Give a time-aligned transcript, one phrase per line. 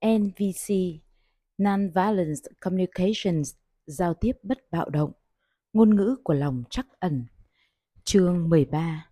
[0.00, 0.74] NVC
[1.58, 3.54] Nonviolence Communications,
[3.86, 5.12] Giao tiếp bất bạo động.
[5.72, 7.24] Ngôn ngữ của lòng trắc ẩn.
[8.04, 9.10] Chương 13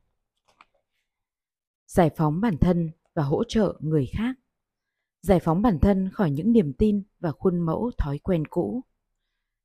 [1.87, 4.37] Giải phóng bản thân và hỗ trợ người khác.
[5.23, 8.81] Giải phóng bản thân khỏi những niềm tin và khuôn mẫu thói quen cũ.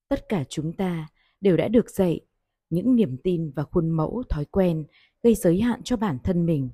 [0.08, 1.08] Tất cả chúng ta
[1.42, 2.20] đều đã được dạy
[2.70, 4.86] những niềm tin và khuôn mẫu thói quen
[5.24, 6.70] gây giới hạn cho bản thân mình,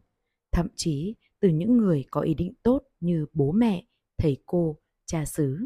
[0.52, 3.89] thậm chí từ những người có ý định tốt như bố mẹ
[4.20, 5.66] thầy cô cha xứ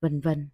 [0.00, 0.48] vân vân.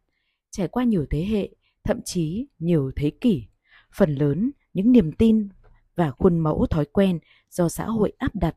[0.51, 1.51] Trải qua nhiều thế hệ
[1.85, 3.47] thậm chí nhiều thế kỷ
[3.95, 5.49] phần lớn những niềm tin
[5.95, 7.19] và khuôn mẫu thói quen
[7.51, 8.57] do xã hội áp đặt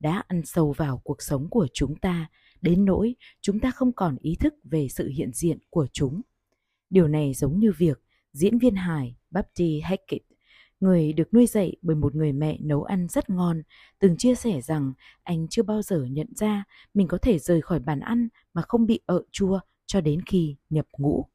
[0.00, 2.30] đã ăn sâu vào cuộc sống của chúng ta.
[2.62, 6.22] Đến nỗi chúng ta không còn ý thức về sự hiện diện của chúng.
[6.90, 10.26] Điều này giống như việc diễn viên hài Bapti Hackett,
[10.80, 13.62] người được nuôi dạy bởi một người mẹ nấu ăn rất ngon,
[13.98, 14.92] từng chia sẻ rằng
[15.22, 16.64] anh chưa bao giờ nhận ra
[16.94, 20.56] mình có thể rời khỏi bàn ăn mà không bị ợ chua cho đến khi
[20.70, 21.26] nhập ngũ.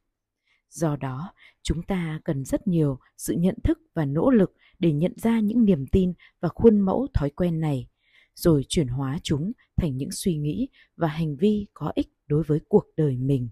[0.70, 5.12] Do đó, chúng ta cần rất nhiều sự nhận thức và nỗ lực để nhận
[5.16, 7.88] ra những niềm tin và khuôn mẫu thói quen này,
[8.34, 12.60] rồi chuyển hóa chúng thành những suy nghĩ và hành vi có ích đối với
[12.68, 13.48] cuộc đời mình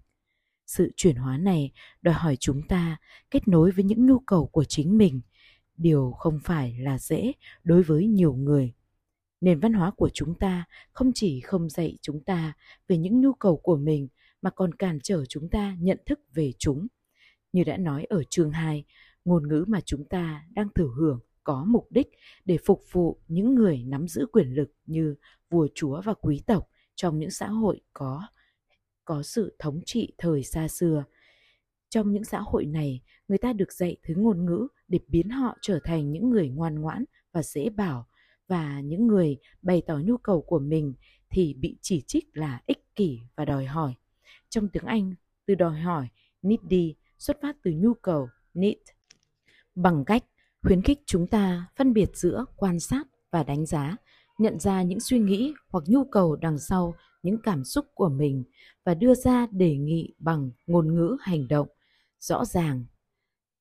[0.67, 2.97] sự chuyển hóa này đòi hỏi chúng ta
[3.31, 5.21] kết nối với những nhu cầu của chính mình
[5.83, 7.33] điều không phải là dễ
[7.65, 8.73] đối với nhiều người
[9.43, 12.53] nền văn hóa của chúng ta không chỉ không dạy chúng ta
[12.89, 14.09] về những nhu cầu của mình
[14.43, 16.87] mà còn cản trở chúng ta nhận thức về chúng.
[17.53, 18.85] Như đã nói ở chương 2,
[19.25, 22.09] ngôn ngữ mà chúng ta đang thử hưởng có mục đích
[22.45, 25.15] để phục vụ những người nắm giữ quyền lực như
[25.51, 28.23] vua chúa và quý tộc trong những xã hội có
[29.05, 31.05] có sự thống trị thời xa xưa.
[31.89, 35.57] Trong những xã hội này, người ta được dạy thứ ngôn ngữ để biến họ
[35.61, 38.07] trở thành những người ngoan ngoãn và dễ bảo.
[38.49, 40.95] Và những người bày tỏ nhu cầu của mình
[41.31, 43.95] thì bị chỉ trích là ích kỷ và đòi hỏi.
[44.49, 45.15] Trong tiếng Anh,
[45.47, 46.09] từ đòi hỏi
[46.43, 48.77] needy xuất phát từ nhu cầu need.
[49.75, 50.25] Bằng cách
[50.63, 53.97] khuyến khích chúng ta phân biệt giữa quan sát và đánh giá,
[54.39, 58.45] nhận ra những suy nghĩ hoặc nhu cầu đằng sau những cảm xúc của mình
[58.85, 61.69] và đưa ra đề nghị bằng ngôn ngữ hành động.
[62.21, 62.85] Rõ ràng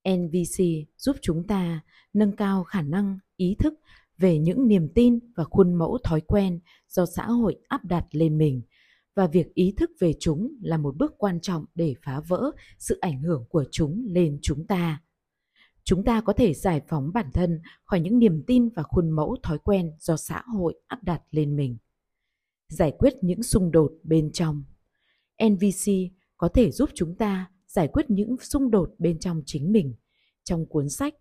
[0.10, 0.64] nvc
[0.98, 1.82] giúp chúng ta
[2.14, 3.74] nâng cao khả năng, ý thức
[4.18, 8.38] về những niềm tin và khuôn mẫu thói quen do xã hội áp đặt lên
[8.38, 8.62] mình.
[9.16, 12.98] Và việc ý thức về chúng là một bước quan trọng để phá vỡ sự
[13.02, 15.02] ảnh hưởng của chúng lên chúng ta.
[15.84, 19.36] Chúng ta có thể giải phóng bản thân khỏi những niềm tin và khuôn mẫu
[19.44, 21.78] thói quen do xã hội áp đặt lên mình.
[22.68, 24.64] Giải quyết những xung đột bên trong.
[25.44, 25.92] NVC
[26.38, 29.96] có thể giúp chúng ta giải quyết những xung đột bên trong chính mình.
[30.44, 31.14] Trong cuốn sách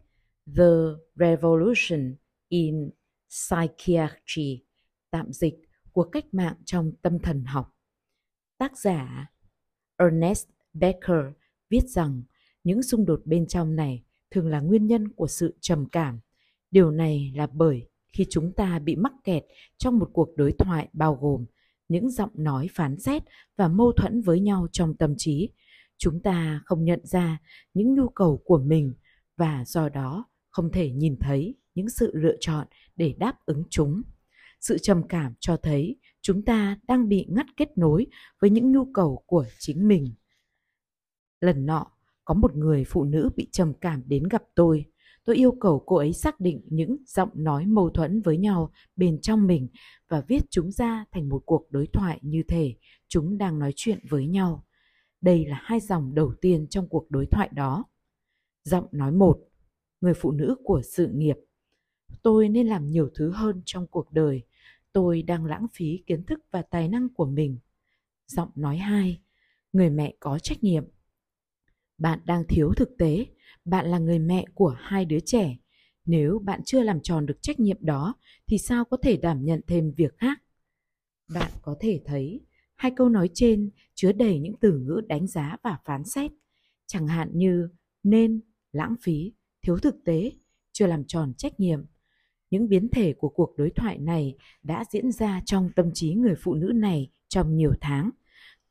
[0.56, 0.71] The
[1.15, 2.15] Revolution
[2.49, 2.91] in
[3.28, 4.65] Psychiatry,
[5.10, 5.55] tạm dịch
[5.93, 7.77] của cách mạng trong tâm thần học.
[8.59, 9.31] Tác giả
[9.97, 11.25] Ernest Becker
[11.69, 12.22] viết rằng
[12.65, 16.21] những xung đột bên trong này thường là nguyên nhân của sự trầm cảm.
[16.71, 19.44] Điều này là bởi khi chúng ta bị mắc kẹt
[19.78, 21.47] trong một cuộc đối thoại bao gồm
[21.89, 23.22] những giọng nói phán xét
[23.56, 25.50] và mâu thuẫn với nhau trong tâm trí
[26.00, 27.38] chúng ta không nhận ra
[27.75, 28.94] những nhu cầu của mình
[29.37, 32.66] và do đó không thể nhìn thấy những sự lựa chọn
[32.97, 34.03] để đáp ứng chúng.
[34.60, 38.06] Sự trầm cảm cho thấy chúng ta đang bị ngắt kết nối
[38.41, 40.15] với những nhu cầu của chính mình.
[41.41, 41.87] Lần nọ,
[42.25, 44.84] có một người phụ nữ bị trầm cảm đến gặp tôi.
[45.25, 49.21] Tôi yêu cầu cô ấy xác định những giọng nói mâu thuẫn với nhau bên
[49.21, 49.69] trong mình
[50.09, 52.75] và viết chúng ra thành một cuộc đối thoại như thể
[53.09, 54.65] chúng đang nói chuyện với nhau.
[55.21, 57.85] Đây là hai dòng đầu tiên trong cuộc đối thoại đó.
[58.65, 59.49] Giọng nói một,
[60.01, 61.37] người phụ nữ của sự nghiệp.
[62.23, 64.43] Tôi nên làm nhiều thứ hơn trong cuộc đời.
[64.93, 67.59] Tôi đang lãng phí kiến thức và tài năng của mình.
[68.27, 69.21] Giọng nói hai,
[69.73, 70.85] người mẹ có trách nhiệm.
[71.99, 73.27] Bạn đang thiếu thực tế,
[73.65, 75.57] bạn là người mẹ của hai đứa trẻ
[76.11, 78.15] nếu bạn chưa làm tròn được trách nhiệm đó
[78.47, 80.43] thì sao có thể đảm nhận thêm việc khác
[81.35, 82.41] bạn có thể thấy
[82.81, 86.31] hai câu nói trên chứa đầy những từ ngữ đánh giá và phán xét.
[86.87, 87.69] Chẳng hạn như
[88.03, 88.41] nên,
[88.72, 89.33] lãng phí,
[89.63, 90.33] thiếu thực tế,
[90.72, 91.84] chưa làm tròn trách nhiệm.
[92.51, 96.34] Những biến thể của cuộc đối thoại này đã diễn ra trong tâm trí người
[96.39, 98.10] phụ nữ này trong nhiều tháng.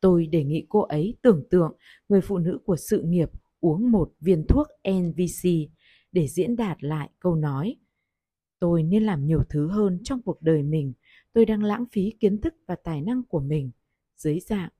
[0.00, 1.76] Tôi đề nghị cô ấy tưởng tượng
[2.08, 3.30] người phụ nữ của sự nghiệp
[3.60, 5.50] uống một viên thuốc NVC
[6.12, 7.76] để diễn đạt lại câu nói,
[8.58, 10.92] tôi nên làm nhiều thứ hơn trong cuộc đời mình.
[11.32, 13.70] Tôi đang lãng phí kiến thức và tài năng của mình
[14.20, 14.70] dưới dạng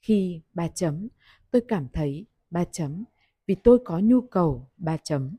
[0.00, 1.08] khi ba chấm
[1.50, 3.04] tôi cảm thấy ba chấm
[3.46, 5.36] vì tôi có nhu cầu ba chấm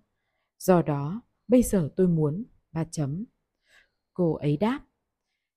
[0.60, 3.26] do đó bây giờ tôi muốn ba chấm
[4.14, 4.80] cô ấy đáp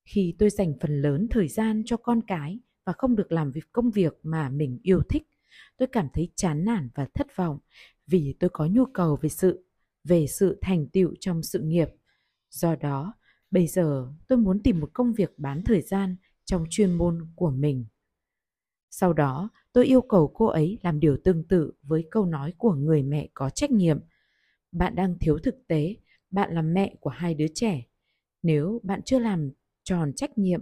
[0.04, 3.72] khi tôi dành phần lớn thời gian cho con cái và không được làm việc
[3.72, 5.22] công việc mà mình yêu thích.
[5.76, 7.58] Tôi cảm thấy chán nản và thất vọng
[8.06, 9.64] vì tôi có nhu cầu về sự
[10.04, 11.88] về sự thành tựu trong sự nghiệp.
[12.50, 13.14] Do đó,
[13.50, 16.16] bây giờ tôi muốn tìm một công việc bán thời gian
[16.50, 17.84] trong chuyên môn của mình.
[18.90, 22.74] Sau đó, tôi yêu cầu cô ấy làm điều tương tự với câu nói của
[22.74, 24.00] người mẹ có trách nhiệm.
[24.72, 25.96] Bạn đang thiếu thực tế,
[26.30, 27.86] bạn là mẹ của hai đứa trẻ.
[28.42, 29.50] Nếu bạn chưa làm
[29.84, 30.60] tròn trách nhiệm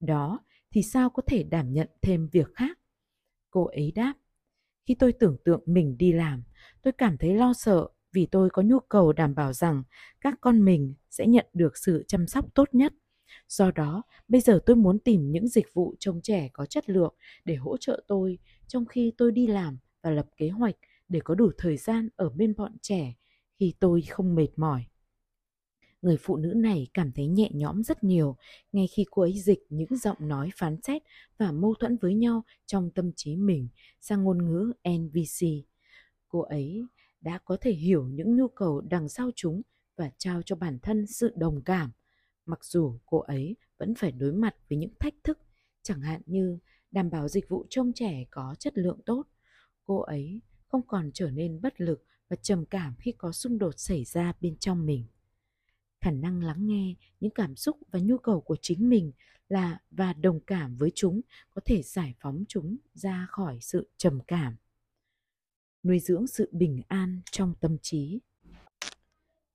[0.00, 0.38] đó
[0.70, 2.78] thì sao có thể đảm nhận thêm việc khác?
[3.50, 4.14] Cô ấy đáp.
[4.86, 6.42] Khi tôi tưởng tượng mình đi làm,
[6.82, 9.82] tôi cảm thấy lo sợ vì tôi có nhu cầu đảm bảo rằng
[10.20, 12.92] các con mình sẽ nhận được sự chăm sóc tốt nhất.
[13.48, 17.14] Do đó, bây giờ tôi muốn tìm những dịch vụ trông trẻ có chất lượng
[17.44, 20.76] để hỗ trợ tôi trong khi tôi đi làm và lập kế hoạch
[21.08, 23.14] để có đủ thời gian ở bên bọn trẻ
[23.58, 24.84] khi tôi không mệt mỏi.
[26.02, 28.36] Người phụ nữ này cảm thấy nhẹ nhõm rất nhiều
[28.72, 31.02] ngay khi cô ấy dịch những giọng nói phán xét
[31.38, 33.68] và mâu thuẫn với nhau trong tâm trí mình
[34.00, 35.46] sang ngôn ngữ NVC.
[36.28, 36.84] Cô ấy
[37.20, 39.62] đã có thể hiểu những nhu cầu đằng sau chúng
[39.96, 41.90] và trao cho bản thân sự đồng cảm,
[42.50, 45.38] mặc dù cô ấy vẫn phải đối mặt với những thách thức,
[45.82, 46.58] chẳng hạn như
[46.90, 49.22] đảm bảo dịch vụ trông trẻ có chất lượng tốt.
[49.84, 53.74] Cô ấy không còn trở nên bất lực và trầm cảm khi có xung đột
[53.78, 55.04] xảy ra bên trong mình
[56.00, 59.12] khả năng lắng nghe những cảm xúc và nhu cầu của chính mình
[59.48, 61.20] là và đồng cảm với chúng
[61.50, 64.56] có thể giải phóng chúng ra khỏi sự trầm cảm
[65.82, 68.20] nuôi dưỡng sự bình an trong tâm trí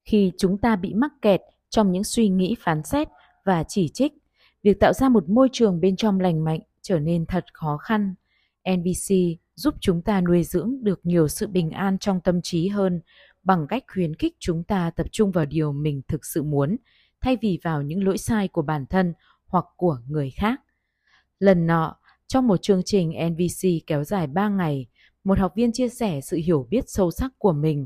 [0.03, 1.41] khi chúng ta bị mắc kẹt
[1.75, 3.07] trong những suy nghĩ phán xét
[3.45, 4.13] và chỉ trích
[4.63, 8.15] việc tạo ra một môi trường bên trong lành mạnh trở nên thật khó khăn
[8.69, 9.15] nbc
[9.55, 13.01] giúp chúng ta nuôi dưỡng được nhiều sự bình an trong tâm trí hơn
[13.43, 16.77] bằng cách khuyến khích chúng ta tập trung vào điều mình thực sự muốn
[17.21, 19.13] thay vì vào những lỗi sai của bản thân
[19.47, 20.61] hoặc của người khác.
[21.39, 21.95] Lần nọ,
[22.27, 24.87] trong một chương trình NVC kéo dài 3 ngày,
[25.23, 27.85] một học viên chia sẻ sự hiểu biết sâu sắc của mình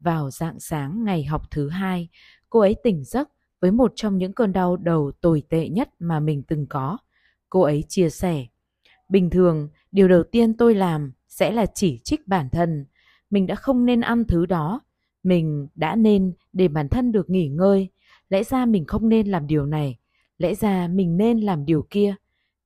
[0.00, 2.08] vào dạng sáng ngày học thứ hai.
[2.50, 3.28] Cô ấy tỉnh giấc
[3.60, 6.98] với một trong những cơn đau đầu tồi tệ nhất mà mình từng có.
[7.48, 8.46] Cô ấy chia sẻ,
[9.08, 12.86] bình thường, điều đầu tiên tôi làm sẽ là chỉ trích bản thân.
[13.30, 14.80] Mình đã không nên ăn thứ đó,
[15.22, 17.88] mình đã nên để bản thân được nghỉ ngơi.
[18.28, 19.98] Lẽ ra mình không nên làm điều này.
[20.38, 22.14] Lẽ ra mình nên làm điều kia.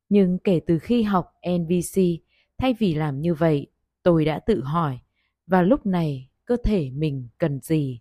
[0.08, 1.26] Nhưng kể từ khi học
[1.58, 2.00] NVC,
[2.58, 3.66] thay vì làm như vậy,
[4.02, 4.98] tôi đã tự hỏi,
[5.46, 8.00] và lúc này cơ thể mình cần gì?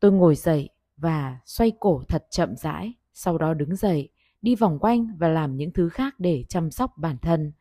[0.00, 4.08] Tôi ngồi dậy và xoay cổ thật chậm rãi, sau đó đứng dậy,
[4.42, 7.52] đi vòng quanh và làm những thứ khác để chăm sóc bản thân.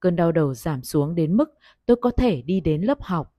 [0.00, 1.50] Cơn đau đầu giảm xuống đến mức
[1.86, 3.32] tôi có thể đi đến lớp học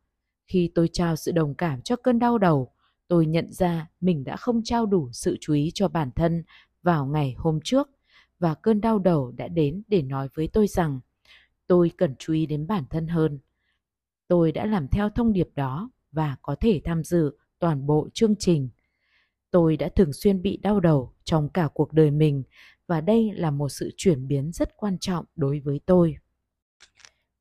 [0.47, 2.71] khi tôi trao sự đồng cảm cho cơn đau đầu,
[3.07, 6.43] tôi nhận ra mình đã không trao đủ sự chú ý cho bản thân
[6.83, 7.89] vào ngày hôm trước
[8.39, 10.99] và cơn đau đầu đã đến để nói với tôi rằng
[11.67, 13.39] tôi cần chú ý đến bản thân hơn.
[14.27, 18.35] Tôi đã làm theo thông điệp đó và có thể tham dự toàn bộ chương
[18.35, 18.69] trình.
[19.51, 22.43] Tôi đã thường xuyên bị đau đầu trong cả cuộc đời mình
[22.87, 26.15] và đây là một sự chuyển biến rất quan trọng đối với tôi.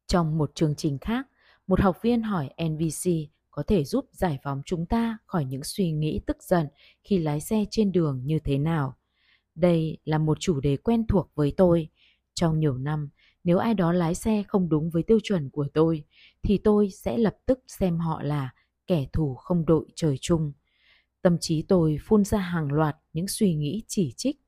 [0.06, 1.26] Trong một chương trình khác,
[1.66, 3.10] một học viên hỏi NVC
[3.50, 6.66] có thể giúp giải phóng chúng ta khỏi những suy nghĩ tức giận
[7.04, 8.96] khi lái xe trên đường như thế nào.
[9.54, 11.88] Đây là một chủ đề quen thuộc với tôi.
[12.34, 13.08] Trong nhiều năm,
[13.44, 16.04] nếu ai đó lái xe không đúng với tiêu chuẩn của tôi,
[16.42, 18.50] thì tôi sẽ lập tức xem họ là
[18.86, 20.52] kẻ thù không đội trời chung.
[21.22, 24.40] Tâm trí tôi phun ra hàng loạt những suy nghĩ chỉ trích.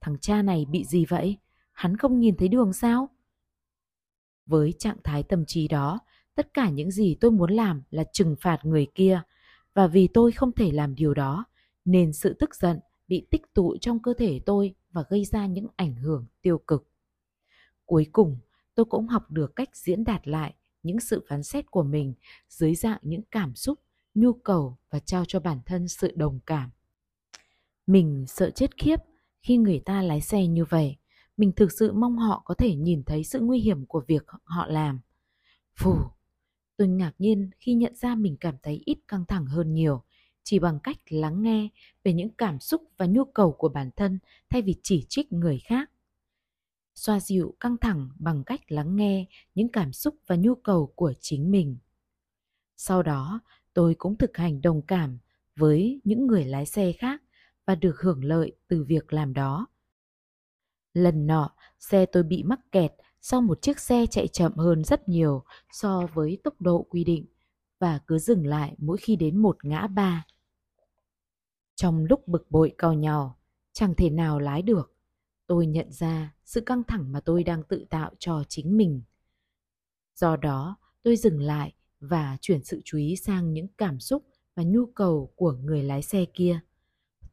[0.00, 1.38] Thằng cha này bị gì vậy?
[1.72, 3.08] Hắn không nhìn thấy đường sao?
[4.46, 6.00] Với trạng thái tâm trí đó,
[6.34, 9.22] tất cả những gì tôi muốn làm là trừng phạt người kia
[9.74, 11.44] và vì tôi không thể làm điều đó
[11.84, 15.66] nên sự tức giận bị tích tụ trong cơ thể tôi và gây ra những
[15.76, 16.91] ảnh hưởng tiêu cực
[17.92, 18.38] cuối cùng
[18.74, 22.14] tôi cũng học được cách diễn đạt lại những sự phán xét của mình
[22.48, 23.78] dưới dạng những cảm xúc
[24.14, 26.70] nhu cầu và trao cho bản thân sự đồng cảm.
[27.86, 28.96] Mình sợ chết khiếp
[29.42, 30.96] khi người ta lái xe như vậy.
[31.36, 34.66] Mình thực sự mong họ có thể nhìn thấy sự nguy hiểm của việc họ
[34.66, 35.00] làm.
[35.76, 35.94] Phù
[36.76, 40.02] Tôi ngạc nhiên khi nhận ra mình cảm thấy ít căng thẳng hơn nhiều,
[40.42, 41.68] chỉ bằng cách lắng nghe
[42.04, 44.18] về những cảm xúc và nhu cầu của bản thân
[44.50, 45.91] thay vì chỉ trích người khác.
[46.94, 51.12] Xoa dịu căng thẳng bằng cách lắng nghe những cảm xúc và nhu cầu của
[51.20, 51.78] chính mình.
[52.76, 53.40] Sau đó,
[53.74, 55.18] tôi cũng thực hành đồng cảm
[55.56, 57.22] với những người lái xe khác
[57.66, 59.66] và được hưởng lợi từ việc làm đó.
[60.94, 65.08] Lần nọ, xe tôi bị mắc kẹt sau một chiếc xe chạy chậm hơn rất
[65.08, 67.26] nhiều so với tốc độ quy định
[67.78, 70.26] và cứ dừng lại mỗi khi đến một ngã ba.
[71.74, 73.38] Trong lúc bực bội cau nhau,
[73.72, 74.91] chẳng thể nào lái được
[75.52, 79.02] tôi nhận ra sự căng thẳng mà tôi đang tự tạo cho chính mình.
[80.14, 84.62] Do đó, tôi dừng lại và chuyển sự chú ý sang những cảm xúc và
[84.62, 86.60] nhu cầu của người lái xe kia.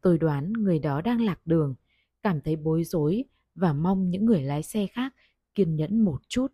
[0.01, 1.75] Tôi đoán người đó đang lạc đường,
[2.23, 3.23] cảm thấy bối rối
[3.55, 5.15] và mong những người lái xe khác
[5.55, 6.47] kiên nhẫn một chút.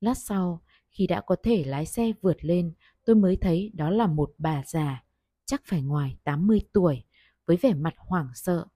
[0.00, 2.72] Lát sau, khi đã có thể lái xe vượt lên,
[3.04, 5.04] tôi mới thấy đó là một bà già,
[5.44, 7.02] chắc phải ngoài 80 tuổi,
[7.46, 8.66] với vẻ mặt hoảng sợ.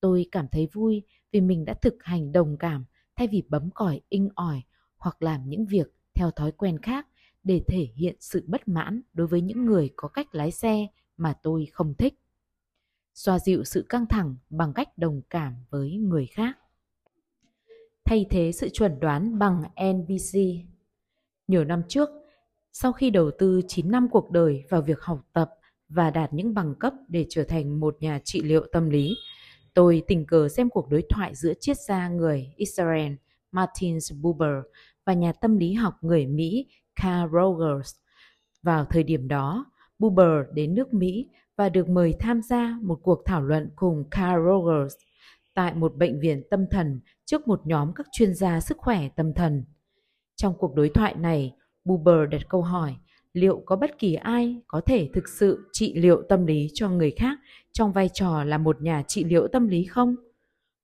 [0.00, 2.84] Tôi cảm thấy vui vì mình đã thực hành đồng cảm
[3.16, 4.62] thay vì bấm còi inh ỏi
[4.96, 7.06] hoặc làm những việc theo thói quen khác
[7.42, 11.34] để thể hiện sự bất mãn đối với những người có cách lái xe mà
[11.42, 12.14] tôi không thích.
[13.14, 16.58] Xoa dịu sự căng thẳng bằng cách đồng cảm với người khác.
[18.04, 19.62] Thay thế sự chuẩn đoán bằng
[19.94, 20.40] NVC.
[21.48, 22.08] Nhiều năm trước,
[22.72, 25.50] sau khi đầu tư 9 năm cuộc đời vào việc học tập
[25.88, 29.14] và đạt những bằng cấp để trở thành một nhà trị liệu tâm lý,
[29.74, 33.12] tôi tình cờ xem cuộc đối thoại giữa triết gia người Israel
[33.52, 34.64] Martin Buber
[35.06, 36.66] và nhà tâm lý học người Mỹ
[37.02, 37.94] Carl Rogers.
[38.62, 39.66] Vào thời điểm đó,
[39.98, 44.46] Buber đến nước Mỹ và được mời tham gia một cuộc thảo luận cùng Carl
[44.46, 44.94] Rogers
[45.54, 49.34] tại một bệnh viện tâm thần trước một nhóm các chuyên gia sức khỏe tâm
[49.34, 49.64] thần.
[50.36, 52.96] Trong cuộc đối thoại này, Buber đặt câu hỏi
[53.32, 57.10] liệu có bất kỳ ai có thể thực sự trị liệu tâm lý cho người
[57.10, 57.38] khác
[57.72, 60.16] trong vai trò là một nhà trị liệu tâm lý không?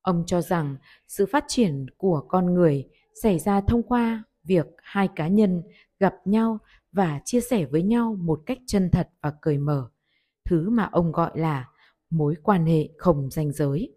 [0.02, 0.76] Ông cho rằng
[1.08, 2.88] sự phát triển của con người
[3.22, 5.62] xảy ra thông qua việc hai cá nhân
[6.00, 6.58] gặp nhau
[6.92, 9.88] và chia sẻ với nhau một cách chân thật và cởi mở,
[10.44, 11.68] thứ mà ông gọi là
[12.10, 13.92] mối quan hệ không ranh giới.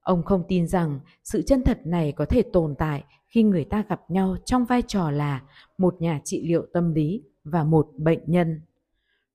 [0.00, 3.84] Ông không tin rằng sự chân thật này có thể tồn tại khi người ta
[3.88, 5.42] gặp nhau trong vai trò là
[5.78, 8.60] một nhà trị liệu tâm lý và một bệnh nhân.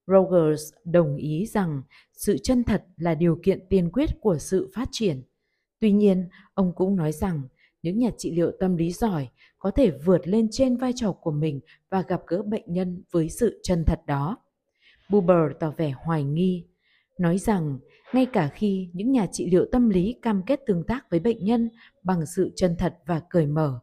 [0.06, 4.88] Rogers đồng ý rằng sự chân thật là điều kiện tiên quyết của sự phát
[4.92, 5.22] triển.
[5.80, 7.42] Tuy nhiên, ông cũng nói rằng
[7.82, 11.30] những nhà trị liệu tâm lý giỏi có thể vượt lên trên vai trò của
[11.30, 14.36] mình và gặp gỡ bệnh nhân với sự chân thật đó.
[15.10, 16.64] Buber tỏ vẻ hoài nghi,
[17.18, 17.78] nói rằng
[18.12, 21.44] ngay cả khi những nhà trị liệu tâm lý cam kết tương tác với bệnh
[21.44, 21.70] nhân
[22.02, 23.80] bằng sự chân thật và cởi mở,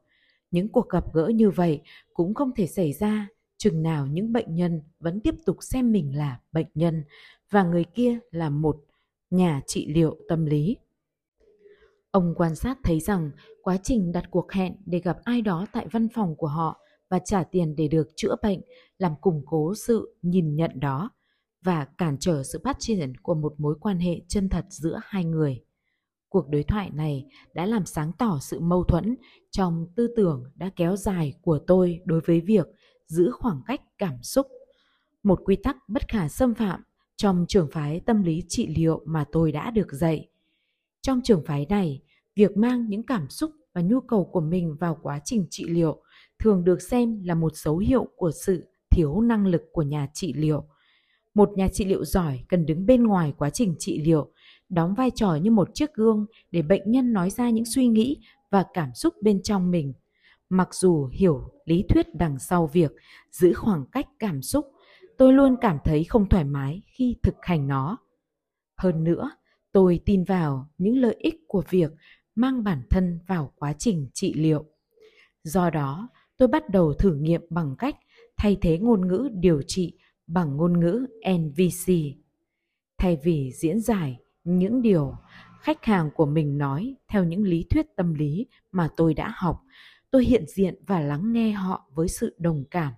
[0.51, 1.81] những cuộc gặp gỡ như vậy
[2.13, 6.17] cũng không thể xảy ra chừng nào những bệnh nhân vẫn tiếp tục xem mình
[6.17, 7.03] là bệnh nhân
[7.51, 8.77] và người kia là một
[9.29, 10.77] nhà trị liệu tâm lý.
[12.11, 15.87] Ông quan sát thấy rằng quá trình đặt cuộc hẹn để gặp ai đó tại
[15.91, 18.61] văn phòng của họ và trả tiền để được chữa bệnh
[18.97, 21.09] làm củng cố sự nhìn nhận đó
[21.63, 25.25] và cản trở sự phát triển của một mối quan hệ chân thật giữa hai
[25.25, 25.63] người.
[26.29, 29.15] Cuộc đối thoại này đã làm sáng tỏ sự mâu thuẫn
[29.51, 32.67] trong tư tưởng đã kéo dài của tôi đối với việc
[33.07, 34.47] giữ khoảng cách cảm xúc,
[35.23, 36.83] một quy tắc bất khả xâm phạm
[37.15, 40.27] trong trường phái tâm lý trị liệu mà tôi đã được dạy.
[41.01, 42.01] Trong trường phái này,
[42.35, 46.01] việc mang những cảm xúc và nhu cầu của mình vào quá trình trị liệu
[46.39, 50.33] thường được xem là một dấu hiệu của sự thiếu năng lực của nhà trị
[50.33, 50.63] liệu.
[51.33, 54.31] Một nhà trị liệu giỏi cần đứng bên ngoài quá trình trị liệu,
[54.69, 58.17] đóng vai trò như một chiếc gương để bệnh nhân nói ra những suy nghĩ
[58.51, 59.93] và cảm xúc bên trong mình.
[60.49, 62.91] Mặc dù hiểu lý thuyết đằng sau việc
[63.31, 64.65] giữ khoảng cách cảm xúc,
[65.17, 67.97] tôi luôn cảm thấy không thoải mái khi thực hành nó.
[68.77, 69.31] Hơn nữa,
[69.71, 71.91] tôi tin vào những lợi ích của việc
[72.35, 74.65] mang bản thân vào quá trình trị liệu.
[75.43, 77.95] Do đó, tôi bắt đầu thử nghiệm bằng cách
[78.37, 81.05] thay thế ngôn ngữ điều trị bằng ngôn ngữ
[81.37, 81.93] NVC.
[82.97, 85.15] Thay vì diễn giải những điều
[85.61, 89.61] khách hàng của mình nói theo những lý thuyết tâm lý mà tôi đã học,
[90.11, 92.93] tôi hiện diện và lắng nghe họ với sự đồng cảm.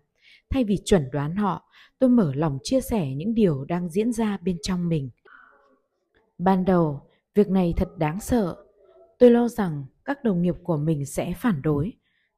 [0.50, 4.38] Thay vì chuẩn đoán họ, tôi mở lòng chia sẻ những điều đang diễn ra
[4.38, 5.10] bên trong mình.
[6.38, 7.02] Ban đầu,
[7.36, 8.56] việc này thật đáng sợ
[9.20, 11.94] Tôi lo rằng các đồng nghiệp của mình sẽ phản đối.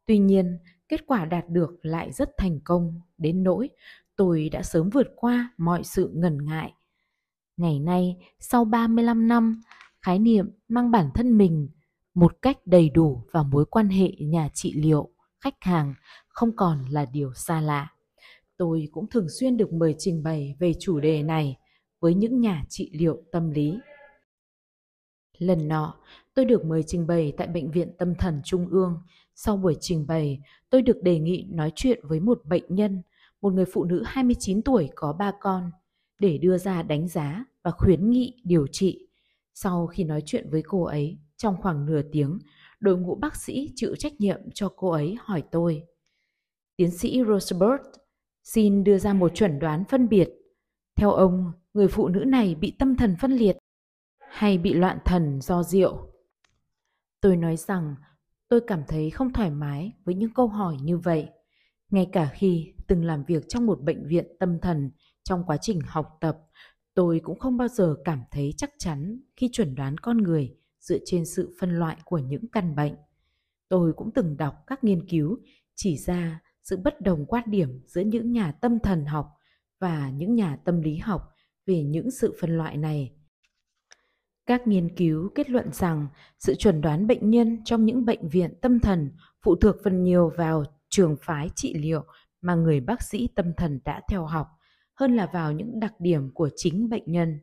[0.05, 0.59] Tuy nhiên,
[0.89, 3.69] kết quả đạt được lại rất thành công đến nỗi
[4.15, 6.73] tôi đã sớm vượt qua mọi sự ngần ngại.
[7.57, 9.61] Ngày nay, sau 35 năm,
[10.01, 11.69] khái niệm mang bản thân mình
[12.13, 15.93] một cách đầy đủ vào mối quan hệ nhà trị liệu, khách hàng
[16.27, 17.93] không còn là điều xa lạ.
[18.57, 21.57] Tôi cũng thường xuyên được mời trình bày về chủ đề này
[21.99, 23.79] với những nhà trị liệu tâm lý.
[25.37, 25.95] Lần nọ,
[26.33, 29.01] tôi được mời trình bày tại Bệnh viện Tâm thần Trung ương.
[29.35, 33.01] Sau buổi trình bày, tôi được đề nghị nói chuyện với một bệnh nhân,
[33.41, 35.71] một người phụ nữ 29 tuổi có ba con,
[36.19, 39.07] để đưa ra đánh giá và khuyến nghị điều trị.
[39.53, 42.39] Sau khi nói chuyện với cô ấy, trong khoảng nửa tiếng,
[42.79, 45.83] đội ngũ bác sĩ chịu trách nhiệm cho cô ấy hỏi tôi.
[46.75, 47.81] Tiến sĩ Rosebert
[48.43, 50.29] xin đưa ra một chuẩn đoán phân biệt.
[50.95, 53.57] Theo ông, người phụ nữ này bị tâm thần phân liệt
[54.29, 56.13] hay bị loạn thần do rượu.
[57.21, 57.95] Tôi nói rằng
[58.49, 61.29] tôi cảm thấy không thoải mái với những câu hỏi như vậy.
[61.91, 64.91] Ngay cả khi từng làm việc trong một bệnh viện tâm thần
[65.23, 66.37] trong quá trình học tập,
[66.93, 70.97] tôi cũng không bao giờ cảm thấy chắc chắn khi chuẩn đoán con người dựa
[71.05, 72.95] trên sự phân loại của những căn bệnh.
[73.69, 75.37] Tôi cũng từng đọc các nghiên cứu
[75.75, 79.27] chỉ ra sự bất đồng quan điểm giữa những nhà tâm thần học
[79.79, 81.21] và những nhà tâm lý học
[81.65, 83.13] về những sự phân loại này.
[84.45, 86.07] Các nghiên cứu kết luận rằng
[86.39, 89.11] sự chuẩn đoán bệnh nhân trong những bệnh viện tâm thần
[89.41, 92.05] phụ thuộc phần nhiều vào trường phái trị liệu
[92.41, 94.47] mà người bác sĩ tâm thần đã theo học
[94.95, 97.39] hơn là vào những đặc điểm của chính bệnh nhân.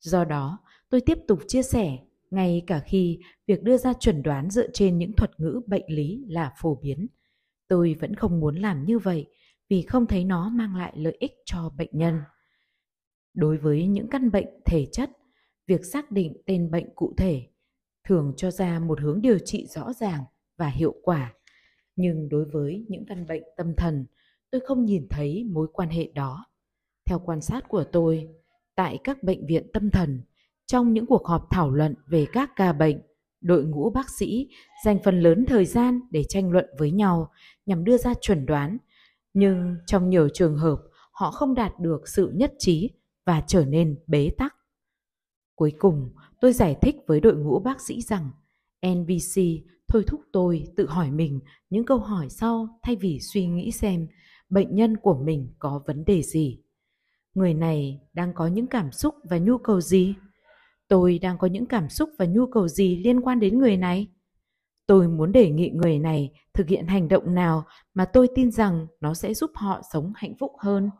[0.00, 0.58] Do đó,
[0.90, 1.98] tôi tiếp tục chia sẻ
[2.32, 6.24] ngay cả khi việc đưa ra chuẩn đoán dựa trên những thuật ngữ bệnh lý
[6.28, 7.06] là phổ biến.
[7.68, 9.26] Tôi vẫn không muốn làm như vậy
[9.68, 12.20] vì không thấy nó mang lại lợi ích cho bệnh nhân.
[13.34, 15.10] Đối với những căn bệnh thể chất,
[15.66, 17.48] việc xác định tên bệnh cụ thể
[18.04, 20.24] thường cho ra một hướng điều trị rõ ràng
[20.56, 21.34] và hiệu quả.
[21.96, 24.06] Nhưng đối với những căn bệnh tâm thần,
[24.50, 26.46] tôi không nhìn thấy mối quan hệ đó.
[27.06, 28.28] Theo quan sát của tôi,
[28.74, 30.22] tại các bệnh viện tâm thần,
[30.66, 33.00] trong những cuộc họp thảo luận về các ca bệnh,
[33.40, 34.48] đội ngũ bác sĩ
[34.84, 37.30] dành phần lớn thời gian để tranh luận với nhau
[37.66, 38.78] nhằm đưa ra chuẩn đoán,
[39.34, 40.76] nhưng trong nhiều trường hợp
[41.12, 42.90] họ không đạt được sự nhất trí
[43.26, 44.54] và trở nên bế tắc.
[45.54, 48.30] Cuối cùng, tôi giải thích với đội ngũ bác sĩ rằng
[48.86, 49.42] NBC
[49.88, 51.40] thôi thúc tôi tự hỏi mình
[51.70, 54.06] những câu hỏi sau thay vì suy nghĩ xem
[54.50, 56.62] bệnh nhân của mình có vấn đề gì.
[57.34, 60.14] Người này đang có những cảm xúc và nhu cầu gì?
[60.92, 64.08] Tôi đang có những cảm xúc và nhu cầu gì liên quan đến người này?
[64.86, 68.86] Tôi muốn đề nghị người này thực hiện hành động nào mà tôi tin rằng
[69.00, 70.90] nó sẽ giúp họ sống hạnh phúc hơn.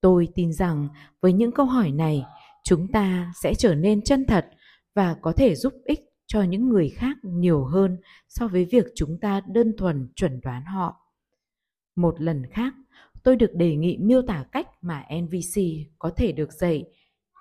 [0.00, 0.88] Tôi tin rằng
[1.20, 2.24] với những câu hỏi này,
[2.64, 4.46] chúng ta sẽ trở nên chân thật
[4.94, 7.98] và có thể giúp ích cho những người khác nhiều hơn
[8.28, 10.96] so với việc chúng ta đơn thuần chuẩn đoán họ.
[11.96, 12.74] Một lần khác,
[13.22, 15.62] tôi được đề nghị miêu tả cách mà NVC
[15.98, 16.84] có thể được dạy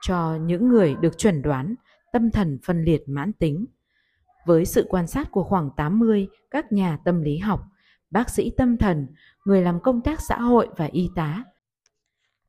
[0.01, 1.75] cho những người được chuẩn đoán
[2.13, 3.65] tâm thần phân liệt mãn tính.
[4.45, 7.61] Với sự quan sát của khoảng 80 các nhà tâm lý học,
[8.09, 9.07] bác sĩ tâm thần,
[9.45, 11.43] người làm công tác xã hội và y tá,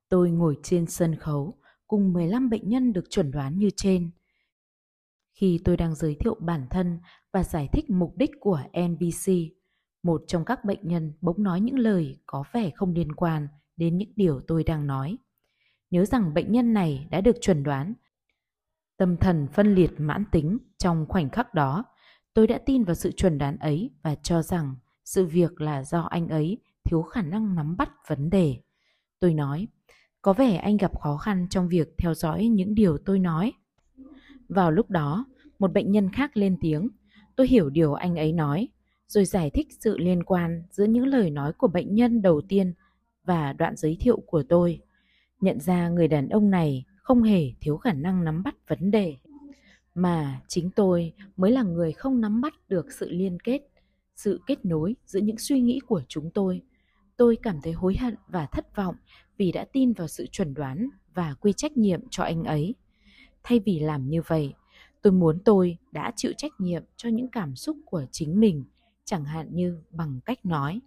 [0.08, 4.10] tôi ngồi trên sân khấu cùng 15 bệnh nhân được chuẩn đoán như trên.
[5.32, 6.98] Khi tôi đang giới thiệu bản thân
[7.32, 9.32] và giải thích mục đích của NBC,
[10.02, 13.98] một trong các bệnh nhân bỗng nói những lời có vẻ không liên quan đến
[13.98, 15.16] những điều tôi đang nói.
[15.92, 17.94] Nhớ rằng bệnh nhân này đã được chuẩn đoán
[18.96, 21.84] tâm thần phân liệt mãn tính trong khoảnh khắc đó.
[22.34, 26.00] Tôi đã tin vào sự chuẩn đoán ấy và cho rằng sự việc là do
[26.00, 28.56] anh ấy thiếu khả năng nắm bắt vấn đề.
[29.20, 29.68] Tôi nói,
[30.22, 33.52] có vẻ anh gặp khó khăn trong việc theo dõi những điều tôi nói.
[34.48, 35.24] Vào lúc đó,
[35.58, 36.88] một bệnh nhân khác lên tiếng.
[37.36, 38.68] Tôi hiểu điều anh ấy nói,
[39.06, 42.74] rồi giải thích sự liên quan giữa những lời nói của bệnh nhân đầu tiên
[43.24, 44.80] và đoạn giới thiệu của tôi.
[45.42, 49.16] Nhận ra người đàn ông này không hề thiếu khả năng nắm bắt vấn đề,
[49.94, 53.60] mà chính tôi mới là người không nắm bắt được sự liên kết,
[54.16, 56.60] sự kết nối giữa những suy nghĩ của chúng tôi.
[57.16, 58.94] Tôi cảm thấy hối hận và thất vọng
[59.36, 62.74] vì đã tin vào sự chuẩn đoán và quy trách nhiệm cho anh ấy.
[63.42, 64.54] Thay vì làm như vậy,
[65.02, 68.64] tôi muốn tôi đã chịu trách nhiệm cho những cảm xúc của chính mình,
[69.04, 70.80] chẳng hạn như bằng cách nói.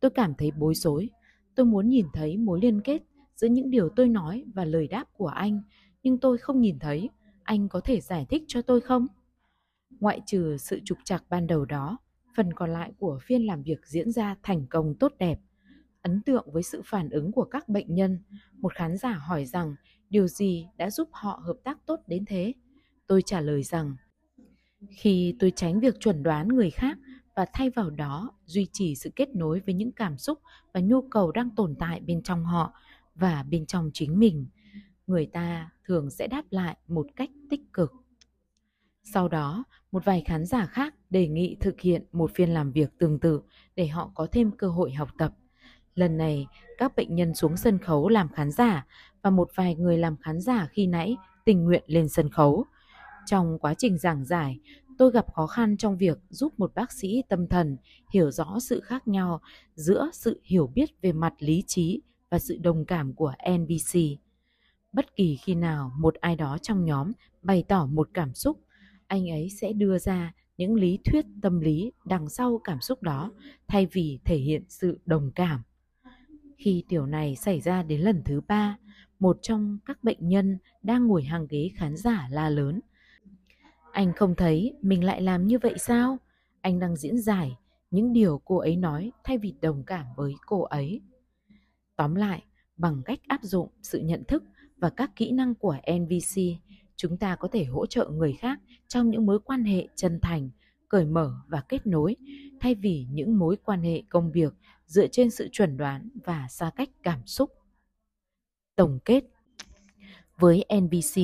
[0.00, 1.08] Tôi cảm thấy bối rối.
[1.54, 3.02] Tôi muốn nhìn thấy mối liên kết
[3.36, 5.62] giữa những điều tôi nói và lời đáp của anh,
[6.02, 7.10] nhưng tôi không nhìn thấy.
[7.42, 9.06] Anh có thể giải thích cho tôi không?
[10.00, 11.98] Ngoại trừ sự trục trặc ban đầu đó,
[12.36, 15.38] phần còn lại của phiên làm việc diễn ra thành công tốt đẹp
[16.02, 18.18] ấn tượng với sự phản ứng của các bệnh nhân.
[18.52, 19.74] Một khán giả hỏi rằng
[20.10, 22.52] điều gì đã giúp họ hợp tác tốt đến thế?
[23.06, 23.96] Tôi trả lời rằng
[24.90, 26.98] khi tôi tránh việc chuẩn đoán người khác
[27.36, 30.38] và thay vào đó duy trì sự kết nối với những cảm xúc
[30.74, 32.74] và nhu cầu đang tồn tại bên trong họ
[33.14, 34.46] và bên trong chính mình,
[35.06, 37.92] người ta thường sẽ đáp lại một cách tích cực.
[39.04, 42.98] Sau đó, một vài khán giả khác đề nghị thực hiện một phiên làm việc
[42.98, 43.42] tương tự
[43.76, 45.32] để họ có thêm cơ hội học tập.
[45.94, 46.46] Lần này,
[46.78, 48.86] các bệnh nhân xuống sân khấu làm khán giả
[49.22, 52.64] và một vài người làm khán giả khi nãy tình nguyện lên sân khấu.
[53.26, 54.60] Trong quá trình giảng giải,
[54.98, 57.76] tôi gặp khó khăn trong việc giúp một bác sĩ tâm thần
[58.12, 59.40] hiểu rõ sự khác nhau
[59.74, 62.00] giữa sự hiểu biết về mặt lý trí
[62.32, 64.00] và sự đồng cảm của NBC.
[64.92, 68.60] Bất kỳ khi nào một ai đó trong nhóm bày tỏ một cảm xúc,
[69.06, 73.32] anh ấy sẽ đưa ra những lý thuyết tâm lý đằng sau cảm xúc đó
[73.68, 75.62] thay vì thể hiện sự đồng cảm.
[76.58, 78.78] Khi điều này xảy ra đến lần thứ ba,
[79.18, 82.80] một trong các bệnh nhân đang ngồi hàng ghế khán giả la lớn.
[83.92, 86.16] Anh không thấy mình lại làm như vậy sao?
[86.60, 87.56] Anh đang diễn giải
[87.90, 91.00] những điều cô ấy nói thay vì đồng cảm với cô ấy.
[91.96, 92.42] Tóm lại,
[92.76, 94.42] bằng cách áp dụng sự nhận thức
[94.76, 96.40] và các kỹ năng của NVC,
[96.96, 100.50] chúng ta có thể hỗ trợ người khác trong những mối quan hệ chân thành,
[100.88, 102.16] cởi mở và kết nối,
[102.60, 104.54] thay vì những mối quan hệ công việc
[104.86, 107.50] dựa trên sự chuẩn đoán và xa cách cảm xúc.
[108.76, 109.24] Tổng kết
[110.38, 111.20] Với NVC,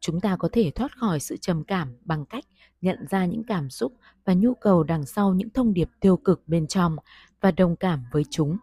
[0.00, 2.44] chúng ta có thể thoát khỏi sự trầm cảm bằng cách
[2.80, 3.92] nhận ra những cảm xúc
[4.24, 6.96] và nhu cầu đằng sau những thông điệp tiêu cực bên trong
[7.40, 8.56] và đồng cảm với chúng.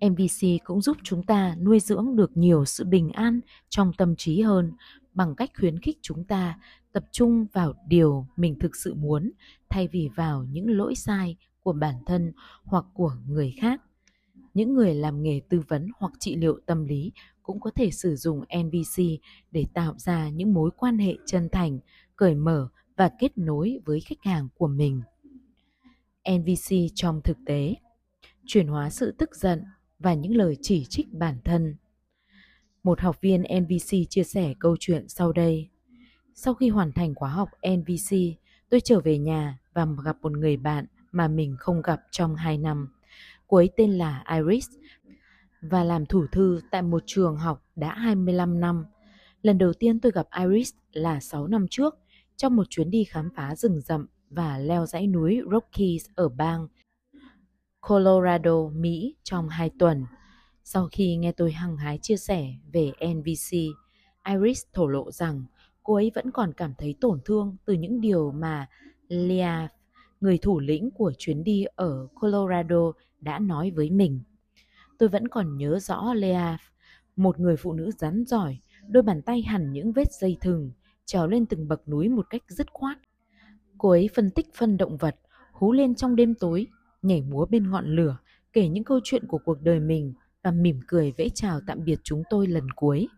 [0.00, 4.40] MVC cũng giúp chúng ta nuôi dưỡng được nhiều sự bình an trong tâm trí
[4.40, 4.72] hơn
[5.14, 6.58] bằng cách khuyến khích chúng ta
[6.92, 9.32] tập trung vào điều mình thực sự muốn
[9.68, 12.32] thay vì vào những lỗi sai của bản thân
[12.64, 13.82] hoặc của người khác.
[14.54, 18.16] Những người làm nghề tư vấn hoặc trị liệu tâm lý cũng có thể sử
[18.16, 19.02] dụng NVC
[19.50, 21.78] để tạo ra những mối quan hệ chân thành,
[22.16, 25.02] cởi mở và kết nối với khách hàng của mình.
[26.30, 27.74] NVC trong thực tế
[28.46, 29.62] chuyển hóa sự tức giận
[29.98, 31.76] và những lời chỉ trích bản thân.
[32.82, 35.68] Một học viên NVC chia sẻ câu chuyện sau đây.
[36.34, 38.16] Sau khi hoàn thành khóa học NVC,
[38.70, 42.58] tôi trở về nhà và gặp một người bạn mà mình không gặp trong 2
[42.58, 42.88] năm.
[43.46, 44.68] Cô ấy tên là Iris
[45.62, 48.84] và làm thủ thư tại một trường học đã 25 năm.
[49.42, 51.94] Lần đầu tiên tôi gặp Iris là 6 năm trước
[52.36, 56.66] trong một chuyến đi khám phá rừng rậm và leo dãy núi Rockies ở bang
[57.88, 60.04] Colorado, Mỹ trong 2 tuần.
[60.64, 63.56] Sau khi nghe tôi hăng hái chia sẻ về NVC,
[64.28, 65.44] Iris thổ lộ rằng
[65.82, 68.68] cô ấy vẫn còn cảm thấy tổn thương từ những điều mà
[69.08, 69.72] Leah,
[70.20, 74.20] người thủ lĩnh của chuyến đi ở Colorado, đã nói với mình.
[74.98, 76.60] Tôi vẫn còn nhớ rõ Leah,
[77.16, 80.70] một người phụ nữ rắn giỏi, đôi bàn tay hẳn những vết dây thừng,
[81.04, 82.98] trèo lên từng bậc núi một cách dứt khoát.
[83.78, 85.16] Cô ấy phân tích phân động vật,
[85.52, 86.66] hú lên trong đêm tối,
[87.06, 88.16] nhảy múa bên ngọn lửa,
[88.52, 92.00] kể những câu chuyện của cuộc đời mình và mỉm cười vẫy chào tạm biệt
[92.02, 93.08] chúng tôi lần cuối.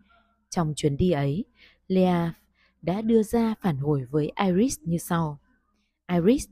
[0.49, 1.45] Trong chuyến đi ấy,
[1.87, 2.33] Lea
[2.81, 5.39] đã đưa ra phản hồi với Iris như sau.
[6.11, 6.47] Iris,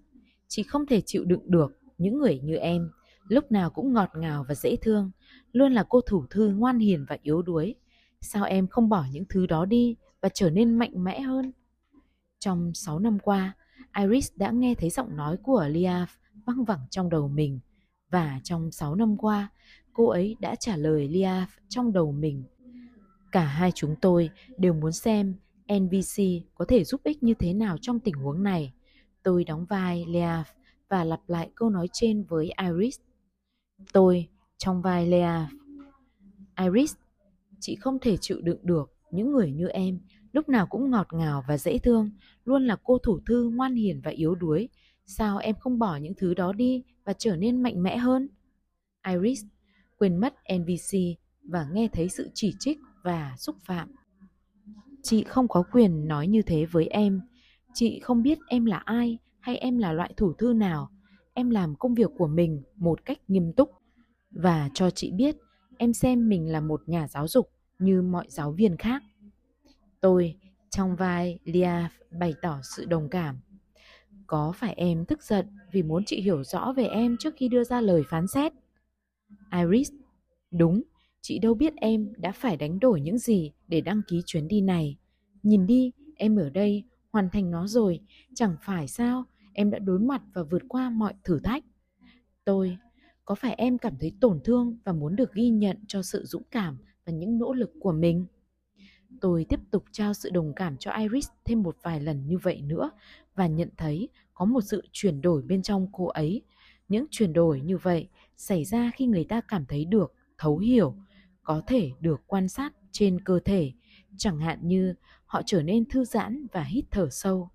[0.48, 2.90] chị không thể chịu đựng được những người như em,
[3.28, 5.12] lúc nào cũng ngọt ngào và dễ thương,
[5.52, 7.76] luôn là cô thủ thư ngoan hiền và yếu đuối.
[8.22, 11.52] Sao em không bỏ những thứ đó đi và trở nên mạnh mẽ hơn?
[12.40, 13.56] Trong 6 năm qua,
[13.98, 16.06] Iris đã nghe thấy giọng nói của Liaf
[16.48, 17.60] văng vẳng trong đầu mình
[18.10, 19.50] và trong 6 năm qua,
[19.94, 22.44] cô ấy đã trả lời Lia trong đầu mình.
[23.32, 25.36] Cả hai chúng tôi đều muốn xem
[25.74, 26.24] NVC
[26.56, 28.74] có thể giúp ích như thế nào trong tình huống này.
[29.24, 30.44] Tôi đóng vai Lia
[30.90, 33.00] và lặp lại câu nói trên với Iris.
[33.94, 35.46] Tôi trong vai Liaf.
[36.60, 36.96] Iris,
[37.60, 40.00] chị không thể chịu đựng được những người như em,
[40.32, 42.10] lúc nào cũng ngọt ngào và dễ thương,
[42.46, 44.70] luôn là cô thủ thư ngoan hiền và yếu đuối,
[45.08, 48.28] Sao em không bỏ những thứ đó đi và trở nên mạnh mẽ hơn?
[49.08, 49.46] Iris,
[49.98, 50.98] quên mất NVC
[51.44, 53.92] và nghe thấy sự chỉ trích và xúc phạm.
[55.04, 57.22] Chị không có quyền nói như thế với em.
[57.74, 60.90] Chị không biết em là ai hay em là loại thủ thư nào.
[61.34, 63.72] Em làm công việc của mình một cách nghiêm túc
[64.32, 65.36] và cho chị biết,
[65.78, 69.04] em xem mình là một nhà giáo dục như mọi giáo viên khác.
[70.02, 70.36] Tôi,
[70.70, 73.40] trong vai Lia, bày tỏ sự đồng cảm
[74.28, 77.64] có phải em tức giận vì muốn chị hiểu rõ về em trước khi đưa
[77.64, 78.54] ra lời phán xét?
[79.52, 79.92] Iris,
[80.52, 80.82] đúng,
[81.22, 84.62] chị đâu biết em đã phải đánh đổi những gì để đăng ký chuyến đi
[84.62, 84.98] này.
[85.44, 88.00] Nhìn đi, em ở đây, hoàn thành nó rồi,
[88.36, 91.64] chẳng phải sao, em đã đối mặt và vượt qua mọi thử thách.
[92.46, 92.78] Tôi,
[93.26, 96.44] có phải em cảm thấy tổn thương và muốn được ghi nhận cho sự dũng
[96.52, 98.26] cảm và những nỗ lực của mình?
[99.22, 102.62] Tôi tiếp tục trao sự đồng cảm cho Iris thêm một vài lần như vậy
[102.62, 102.92] nữa
[103.38, 106.42] và nhận thấy có một sự chuyển đổi bên trong cô ấy.
[106.88, 110.96] Những chuyển đổi như vậy xảy ra khi người ta cảm thấy được thấu hiểu,
[111.44, 113.72] có thể được quan sát trên cơ thể,
[114.18, 114.94] chẳng hạn như
[115.26, 117.50] họ trở nên thư giãn và hít thở sâu.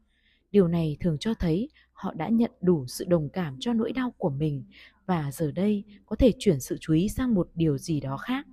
[0.51, 4.11] Điều này thường cho thấy họ đã nhận đủ sự đồng cảm cho nỗi đau
[4.11, 4.65] của mình
[5.07, 8.47] và giờ đây có thể chuyển sự chú ý sang một điều gì đó khác.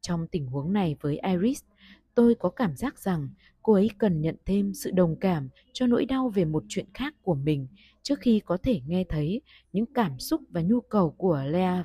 [0.00, 1.62] Trong tình huống này với Iris,
[2.14, 3.28] tôi có cảm giác rằng
[3.68, 7.14] cô ấy cần nhận thêm sự đồng cảm cho nỗi đau về một chuyện khác
[7.22, 7.66] của mình
[8.02, 9.40] trước khi có thể nghe thấy
[9.72, 11.84] những cảm xúc và nhu cầu của Lea.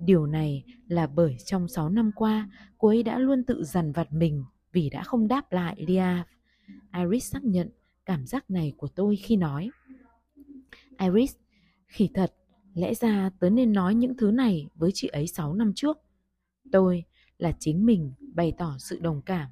[0.00, 4.12] Điều này là bởi trong 6 năm qua, cô ấy đã luôn tự dằn vặt
[4.12, 6.26] mình vì đã không đáp lại Lea.
[6.96, 7.70] Iris xác nhận
[8.06, 9.70] cảm giác này của tôi khi nói.
[10.98, 11.36] Iris,
[11.86, 12.34] khỉ thật,
[12.74, 15.98] lẽ ra tớ nên nói những thứ này với chị ấy 6 năm trước.
[16.72, 17.04] Tôi
[17.38, 19.48] là chính mình bày tỏ sự đồng cảm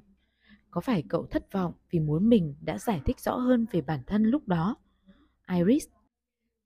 [0.71, 3.99] có phải cậu thất vọng vì muốn mình đã giải thích rõ hơn về bản
[4.07, 4.75] thân lúc đó?
[5.51, 5.87] Iris,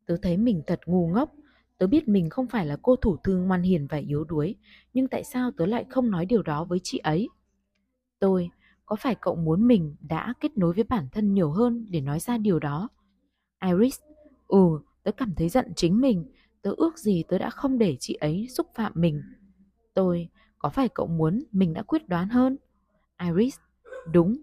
[0.05, 1.31] tớ thấy mình thật ngu ngốc.
[1.77, 4.55] Tớ biết mình không phải là cô thủ thương ngoan hiền và yếu đuối,
[4.93, 7.29] nhưng tại sao tớ lại không nói điều đó với chị ấy?
[8.19, 8.49] Tôi,
[8.85, 12.19] có phải cậu muốn mình đã kết nối với bản thân nhiều hơn để nói
[12.19, 12.89] ra điều đó?
[13.65, 13.99] Iris,
[14.47, 14.59] ừ,
[15.03, 16.25] tớ cảm thấy giận chính mình.
[16.61, 19.21] Tớ ước gì tớ đã không để chị ấy xúc phạm mình.
[19.93, 22.57] Tôi, có phải cậu muốn mình đã quyết đoán hơn?
[23.23, 23.57] Iris,
[24.11, 24.37] đúng.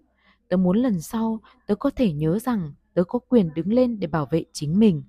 [0.47, 4.07] Tớ muốn lần sau tớ có thể nhớ rằng tớ có quyền đứng lên để
[4.07, 5.03] bảo vệ chính mình.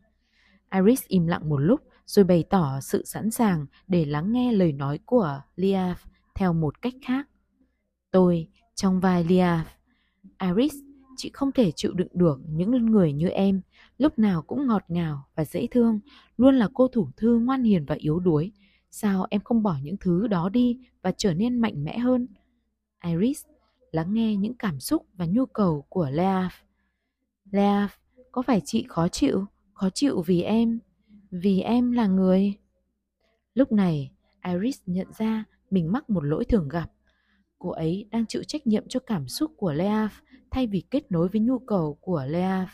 [0.75, 4.73] Iris im lặng một lúc rồi bày tỏ sự sẵn sàng để lắng nghe lời
[4.73, 5.95] nói của Liaf
[6.35, 7.29] theo một cách khác.
[8.11, 9.65] Tôi, trong vai Liaf,
[10.41, 10.75] Iris,
[11.17, 13.61] chị không thể chịu đựng được những người như em,
[13.99, 16.01] lúc nào cũng ngọt ngào và dễ thương,
[16.37, 18.53] luôn là cô thủ thư ngoan hiền và yếu đuối.
[18.91, 22.27] Sao em không bỏ những thứ đó đi và trở nên mạnh mẽ hơn?
[23.05, 23.45] Iris
[23.95, 26.49] lắng nghe những cảm xúc và nhu cầu của Leaf.
[27.51, 27.89] Leaf,
[28.33, 29.45] có phải chị khó chịu?
[29.73, 30.79] Khó chịu vì em?
[31.31, 32.55] Vì em là người...
[33.55, 34.11] Lúc này,
[34.45, 36.91] Iris nhận ra mình mắc một lỗi thường gặp.
[37.59, 40.09] Cô ấy đang chịu trách nhiệm cho cảm xúc của Leaf
[40.51, 42.67] thay vì kết nối với nhu cầu của Leaf.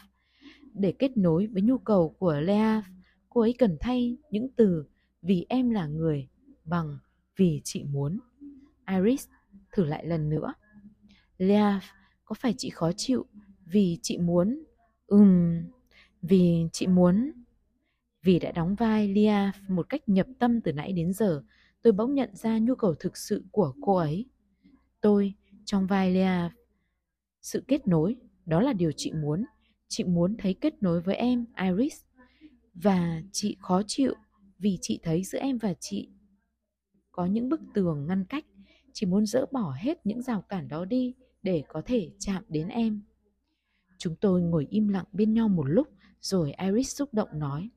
[0.74, 2.82] Để kết nối với nhu cầu của Leaf,
[3.28, 4.84] cô ấy cần thay những từ
[5.22, 6.28] vì em là người
[6.64, 6.98] bằng
[7.36, 8.18] vì chị muốn.
[8.86, 9.28] Iris
[9.72, 10.52] thử lại lần nữa.
[11.40, 11.80] Leaf,
[12.24, 13.26] có phải chị khó chịu
[13.66, 14.64] vì chị muốn?
[15.06, 15.62] Ừm,
[16.22, 17.32] vì chị muốn.
[18.22, 21.42] Vì đã đóng vai Leaf một cách nhập tâm từ nãy đến giờ,
[21.82, 24.26] tôi bỗng nhận ra nhu cầu thực sự của cô ấy.
[25.00, 26.50] Tôi, trong vai Leaf,
[27.42, 29.44] sự kết nối, đó là điều chị muốn.
[29.88, 32.02] Chị muốn thấy kết nối với em, Iris.
[32.74, 34.14] Và chị khó chịu
[34.58, 36.08] vì chị thấy giữa em và chị
[37.12, 38.44] có những bức tường ngăn cách
[38.92, 42.68] chỉ muốn dỡ bỏ hết những rào cản đó đi để có thể chạm đến
[42.68, 43.02] em.
[43.98, 45.88] Chúng tôi ngồi im lặng bên nhau một lúc,
[46.20, 47.70] rồi iris xúc động nói,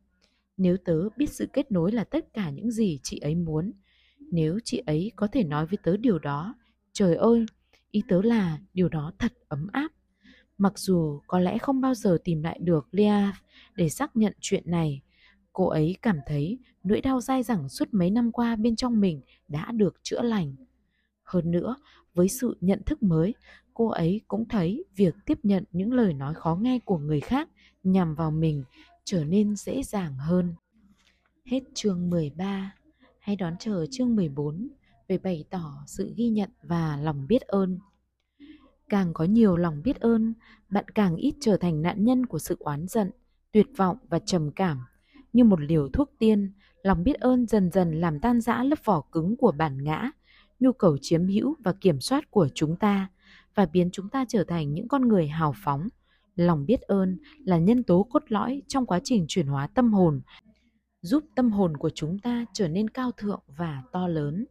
[0.57, 3.71] nếu tớ biết sự kết nối là tất cả những gì chị ấy muốn,
[4.19, 6.55] nếu chị ấy có thể nói với tớ điều đó,
[6.93, 7.45] trời ơi,
[7.91, 9.91] ý tớ là điều đó thật ấm áp.
[10.57, 13.35] Mặc dù có lẽ không bao giờ tìm lại được Leah
[13.75, 15.01] để xác nhận chuyện này,
[15.53, 19.21] cô ấy cảm thấy nỗi đau dai dẳng suốt mấy năm qua bên trong mình
[19.47, 20.55] đã được chữa lành.
[21.23, 21.75] Hơn nữa
[22.13, 23.33] với sự nhận thức mới.
[23.73, 27.49] Cô ấy cũng thấy việc tiếp nhận những lời nói khó nghe của người khác
[27.83, 28.63] nhằm vào mình
[29.03, 30.53] trở nên dễ dàng hơn.
[31.45, 32.75] Hết chương 13
[33.19, 34.69] hãy đón chờ chương 14
[35.07, 37.79] về bày tỏ sự ghi nhận và lòng biết ơn.
[38.89, 40.33] Càng có nhiều lòng biết ơn
[40.69, 43.11] bạn càng ít trở thành nạn nhân của sự oán giận
[43.51, 44.85] tuyệt vọng và trầm cảm.
[45.33, 46.51] Như một liều thuốc tiên,
[46.83, 50.11] lòng biết ơn dần dần làm tan rã lớp vỏ cứng của bản ngã,
[50.63, 53.09] nhu cầu chiếm hữu và kiểm soát của chúng ta
[53.55, 55.87] và biến chúng ta trở thành những con người hào phóng.
[56.35, 60.21] Lòng biết ơn là nhân tố cốt lõi trong quá trình chuyển hóa tâm hồn,
[61.01, 64.45] giúp tâm hồn của chúng ta trở nên cao thượng và to lớn.